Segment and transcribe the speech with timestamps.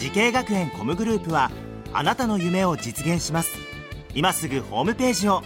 [0.00, 1.50] 滋慶学園 COMグループは
[1.92, 3.50] あなたの夢を実現します。
[4.14, 5.42] 今すぐホームページを。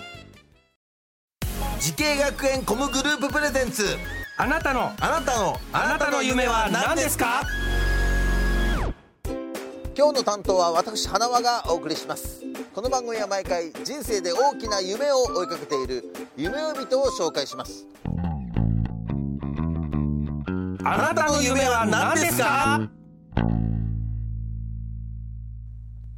[1.81, 3.85] 滋慶学園 COMグループプレゼンツ。
[4.39, 4.93] あなたの。
[5.01, 5.59] あなたの。
[5.73, 7.43] あなたの夢は何ですか？
[9.97, 12.45] 今日の担当は私花輪がお送りします。
[12.73, 16.05] この番組は毎回人生で大きな夢を追いかけている
[16.37, 17.89] 夢追い人を紹介します。
[20.85, 22.89] あなたの夢は何ですか？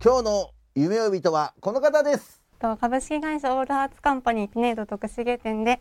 [0.07, 5.81] 今日の夢追い人はこの方ですと株式会社オールアーツカンパニーピネード徳重店で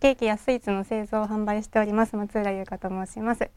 [0.00, 3.50] ケーキやスイーツの製造販売しております松浦優香と申します。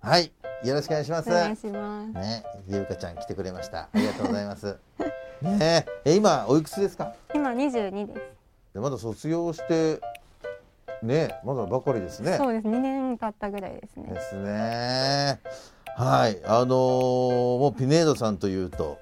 [0.00, 0.30] はい
[0.62, 2.12] よろしくお願いしますお願いします。
[2.12, 4.76] ねゆうかちゃん来てくれましたありがとうございます
[5.40, 7.14] ねえ今おいくつですか？
[7.34, 8.20] 今22です。
[8.74, 10.00] でまだ卒業して
[11.02, 12.66] ねまだばかりですねそうです。
[12.66, 14.20] 2年経ったぐらいですねで。
[14.20, 15.40] すね
[15.96, 18.98] はいあのーもうピネードさんというと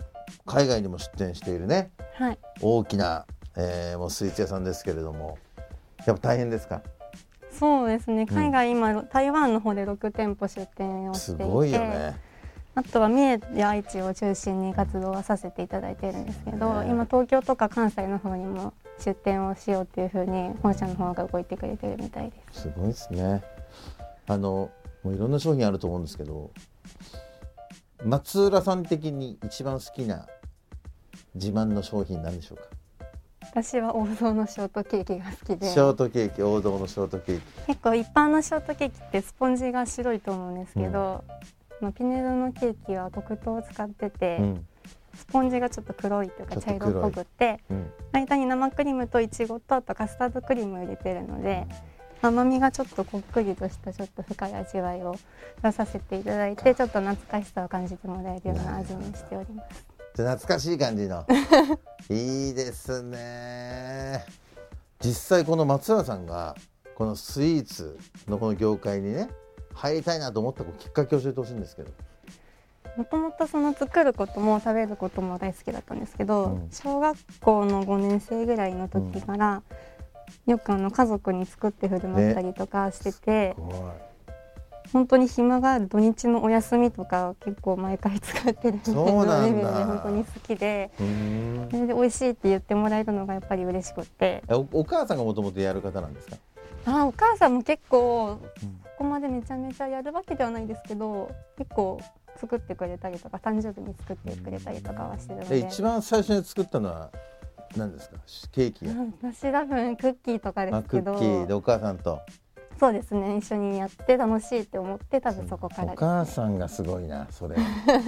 [0.46, 1.90] 海外にも出店しているね。
[2.14, 2.38] はい。
[2.60, 5.38] 大きな、えーもうスイーツ屋さんですけれども。
[6.06, 6.82] やっぱ大変ですか？
[7.50, 8.26] そうですね。
[8.26, 12.20] 海外今、台湾の方で6店舗出店をしていて、すごいよね。
[12.74, 16.90] あとは三重や愛知を中心に活動はさせていただいているんですけど、ね。
[16.90, 22.62] 今東京とか関西の方にも出店をしようっていうふうに本社の方が動いてくれてるみたいです。
[22.62, 23.44] すごいですね。
[24.26, 24.70] あの
[25.04, 26.50] もういろんな商品あると思うんですけど
[28.04, 30.26] 松浦さん的に一番好きな
[31.34, 32.64] 自慢の商品なんでしょうか？
[33.40, 35.70] 私は王道のショートケーキが好きで。
[35.70, 37.66] ショートケーキ王道のショートケーキ。
[37.66, 41.24] 結構一般のショートケーキってスポンジが白いと思うんですけど、
[41.80, 44.66] まあ、ピネードのケーキは黒糖を使ってて、うん。
[45.14, 47.92] スポンジがちょっと黒いというか茶色っぽくってうん。
[48.12, 51.68] 間に生クリームといちごとあとカスタードクリームを入れてるので
[52.20, 55.16] 甘みがちょっとこっくりとしたちょっと深い味わいを
[55.62, 59.93] 出させていただいてちょっと懐かしさを感じてもらえるような味にしております。
[60.22, 61.26] 懐かしい感じの。
[62.08, 64.24] いいですね。
[65.00, 66.54] 実際この松浦さんが
[66.94, 67.98] このスイーツ
[68.28, 69.28] のこの業界にね
[69.74, 71.90] 入りたいなと思ったきっかけを教えてほしいんですけど。
[72.96, 76.70] もともとその作ることも食べることも大好きだったんですけど、うん。
[76.70, 79.64] 小学校の5年生ぐらいの時から、
[80.46, 84.13] よくあの家族に作って振る舞ったりとかしてて、怖い
[84.94, 90.90] 本当に暇がある土日のお休みとか結構毎回作ってるみたいなレベルで本当に好きで。
[90.96, 91.02] そ
[91.76, 94.44] れで美味しいって言ってもらえるのがやっぱり嬉しくって。
[94.48, 96.36] えおお母さんがもともとやる方なんですか？
[96.86, 102.00] あお母さんも結構ここまでめちゃめちゃやるわけではないですけど結構
[102.36, 105.56] 作ってくれたりとか誕生日に作ってくれたりとかはしてるので。
[105.56, 107.10] え一番最初に作ったのは
[107.76, 108.16] 何ですか？
[108.52, 108.86] ケーキ
[109.20, 111.16] 私多分クッキーとかですけど。
[111.16, 112.20] ッキーでお母さんと
[112.78, 113.36] そうですね。
[113.36, 115.84] 一緒にやって楽しいって思って多分そこから。
[115.84, 117.56] おです母さんがすごいなそれ。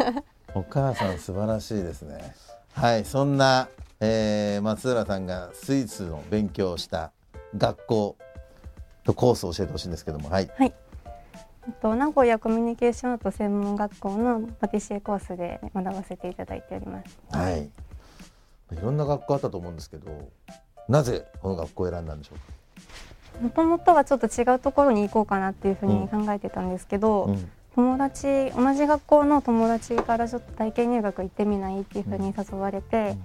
[0.54, 2.34] お母さん素晴らしいですね。
[2.72, 3.68] はいそんな、
[4.00, 7.12] えー松浦さんがスイーツの勉強をした
[7.56, 8.16] 学校
[9.04, 10.50] とコースを教えてほしいんですけどもはい。
[10.60, 10.72] えっ
[11.80, 17.18] と名古屋コミュニケーションアート専門学校のパティシエコースで学ばせていただいております。
[17.30, 17.62] はい。
[17.64, 17.70] い
[18.80, 20.10] ろんな学校あったと思うんですけど
[20.88, 22.55] なぜこの学校を選んだんでしょうか？
[23.40, 27.50] もともとはちょっと違うところに行こうかなっていうふうに考えてたんですけど、うん。
[27.74, 33.16] 友達同じ学校の友達からちょっと体験入学行ってみないっていうふうに誘われて、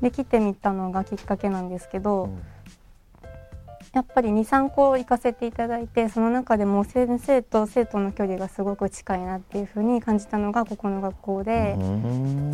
[0.00, 2.42] で来てみたのがきっかけなんですけど、うん
[3.94, 11.76] やっぱり23校行かせていただいてその中でも先生と生徒の距離がすごく近いなっていうふうに感じたのがここの学校で、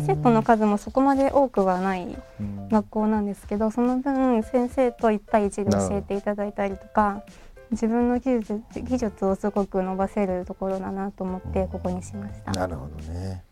[0.05, 7.23] 生徒の数もそこまで多くはないうん学校なんですけどその分先生と1対1で教えていただいたりとか
[7.71, 12.51] 自分の技術技術をすごく伸ばせるところだなと思ってここにしました。
[12.51, 13.43] なるほどね。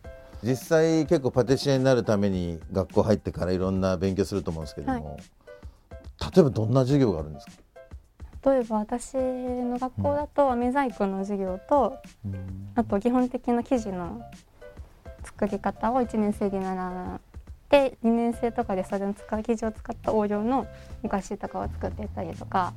[0.43, 5.17] 実際結構パティシエになるために学校入ってからいろんな勉強すると思うんですけども、
[6.33, 7.51] 例えばどんな授業があるんですか？
[8.45, 11.97] 例えば私の学校だと飴細工の授業と
[12.75, 14.21] あと基本的な生地の
[15.23, 17.19] 作り方を1年生で習っ
[17.67, 20.67] て2年生とかでそれの使う生地を使った応用の
[21.03, 22.73] お菓子とかを作ってたりとか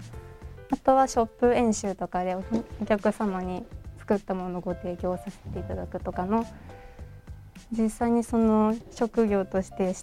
[0.71, 2.43] あとはショップ演習とかでお
[2.87, 3.65] 客様に
[3.99, 6.45] 作ったものをご提供させていただくとかの
[7.71, 9.95] 実際にその職業として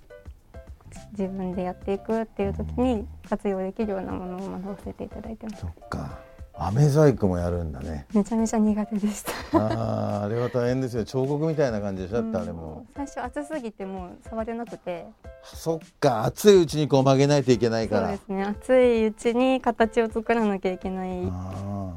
[1.20, 5.62] 自分でやっていくっていう時に活用できるようなものを学ばせていただいてます。
[5.62, 6.20] そっか。
[6.62, 8.06] 飴細工もやるんだね。
[8.14, 9.32] めちゃめちゃ苦手でした。
[9.54, 11.06] あーあれは大変ですよ。
[11.06, 12.86] 彫刻みたいな感じでしょだってあれも。
[12.96, 15.08] 最初熱すぎてもう触れなくて。
[15.44, 16.26] そっか。
[16.26, 18.08] 熱いうちにこう曲げないといけないから。
[18.08, 18.44] そうですね。
[18.46, 21.10] 熱いうちに形を作らなきゃいけない。
[21.32, 21.94] あ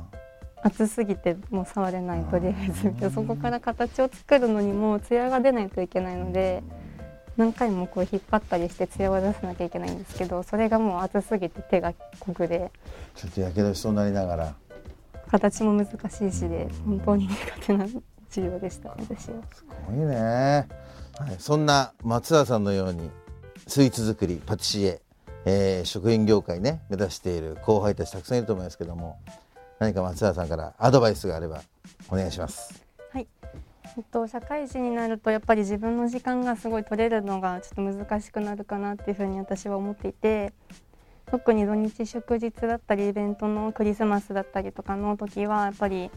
[0.65, 2.95] 熱すぎてもう触れないとりあえず。
[3.01, 6.63] でそこから形を作るのにも艶が出ないといけないので
[7.37, 14.55] 何回もこう引っ張ったりして艶を出さなきゃいけないんですけどそれがもう熱すぎて手がこぐでーちょっとやけどしそうになりながら
[15.29, 17.37] 形も難しいしで本当に苦
[17.67, 17.87] 手な
[18.29, 19.43] 授業でした私は。
[19.55, 20.65] すごいね、は
[21.31, 23.11] い、そんな松田さんのように
[23.67, 25.01] スイーツ作りパティシエ
[25.45, 29.19] えー食品業界ね目指している後輩たちたくさんいると思いますけども
[29.79, 31.63] 何か松田さんからアドバイスがあれば
[32.09, 32.82] お願いします。
[33.95, 40.55] えっと、社会人になるとやっぱり自分の時間がすごい取れるのがちょっと難しくなるかなっていうふうに私は思っていて
[41.27, 46.11] 特に土日祝日だったりイベントのクリスマスだったりとかの時はやっぱり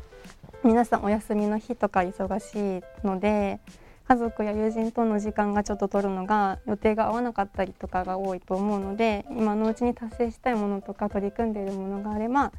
[0.63, 3.59] 皆さんお休みの日とか忙しいので
[4.07, 12.53] 家族や友人との時間がちょっと取るのが予定が合わなかったりとかが多いと思うので今のうちに達成したいものとか取り組んでいるものがあれば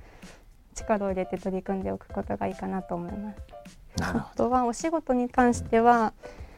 [0.75, 3.86] 力を入れて取り組んでおくことがいいかなと思います。
[3.99, 6.13] なるあとはお仕事に関しては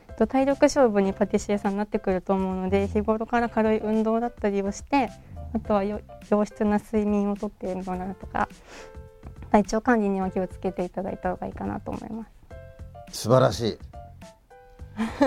[0.08, 5.10] えっと体力勝負にパティシエさんになってくると思うので日頃から軽い運動だったりをして
[5.54, 6.00] あとはよ
[6.30, 8.48] 良質な睡眠をとってもらうとか
[9.50, 12.26] 体調管理には気をつけていただいた方がいいかなと思いま
[13.10, 13.22] す。
[13.22, 13.78] 素晴らしい。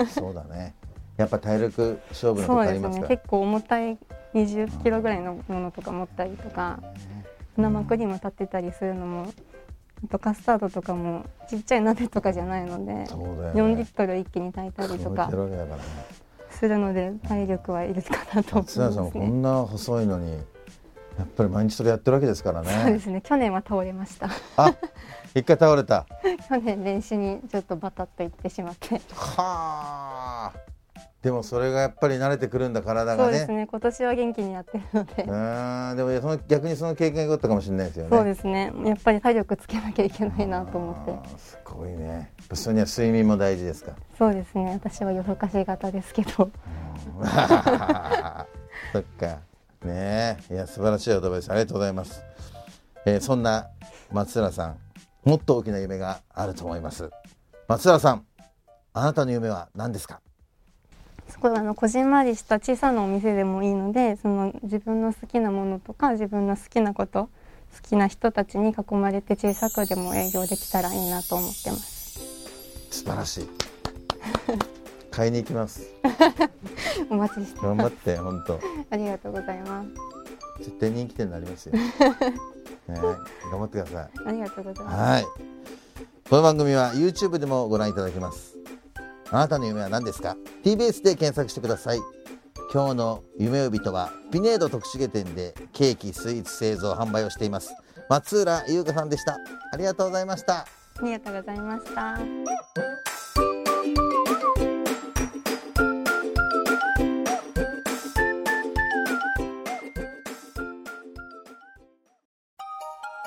[0.08, 0.74] そうだね。
[1.16, 3.04] やっぱ体力勝負そうですね。
[3.08, 3.98] 結構重たい
[4.34, 6.80] 20キロぐらいのものとか持ったりとか
[7.56, 9.32] 生クリーム立ってたりするのも
[10.04, 15.30] あとカスタードとかもちっちゃい鍋とかじゃないのでそうだよ4リねットル一気に炊いたりとか
[16.50, 19.10] するので体力はいるかなと思いますね。
[19.12, 20.32] こんな細いのに
[21.18, 23.20] やっぱり毎日それやってるわけですからそうでねすね。
[23.20, 24.28] 去年は倒れました。
[24.56, 24.74] あ
[25.34, 26.06] 一回倒れた。
[26.48, 28.96] 去年練習にちょっとバタッと行ってしまって。
[28.96, 29.00] は
[29.38, 30.21] あ
[31.22, 33.58] でもそれがやっぱり慣れてくるんだ体がそうですね。
[33.58, 35.26] ね今年は元気にやってるので、う
[35.94, 38.10] んでもその逆にその経験が良かったかもしれないですよね。
[38.16, 38.72] そうですね。
[38.84, 41.38] やっぱり体力つけなきゃいけないなと思って。
[41.38, 42.32] すごいね。
[42.54, 43.92] それには睡眠も大事ですか？
[44.18, 44.72] そうですね。
[44.72, 46.30] 私は夜更かし型ですけど。
[48.92, 49.38] そっか。
[49.84, 50.38] ね。
[50.50, 52.22] えいや素晴らしいアドバイスありがとうございます、
[53.06, 53.68] えーそんな
[54.12, 54.76] 松浦さん
[55.24, 57.10] もっと大きな夢があると思います。
[57.68, 58.26] 松浦さん
[58.92, 60.20] あなたの夢は何ですか？
[61.48, 67.28] あのこじんまりした小さなお店でもいいのでその自分の好きなものとか自分の好きなこと
[67.74, 72.20] 好きな人たちに囲まれて小さくでも営業できたらいいなと思ってます。
[72.90, 73.48] 素晴らしい。
[75.10, 75.82] 買いに行きます。
[77.10, 78.60] お待ちして頑張って本当。
[78.90, 79.88] ありがとうございます。
[80.58, 81.82] 絶対人気店になりますよ、 ね、
[82.88, 84.10] 頑張ってください。
[84.26, 84.96] ありがとうございます。
[84.96, 85.24] はい。
[86.28, 88.61] この番組は YouTube でもご覧いただけます。
[89.32, 91.98] あなたの夢は何ですか ?TBS で検索してください。
[92.70, 97.74] 今日の夢呼人はピネード徳重店でケーキ、スイーツ製造販売をしています。
[98.10, 99.38] 松浦優華さんでした。
[99.72, 100.58] ありがとうございました。
[100.58, 100.66] あ
[101.02, 102.18] りがとうございました。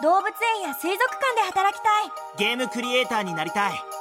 [0.04, 0.28] 動物
[0.58, 3.95] 園や水族館で働きたいゲームクリエイターになりたい